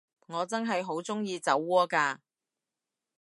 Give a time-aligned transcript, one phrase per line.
[0.25, 2.17] 我真係好鍾意酒窩㗎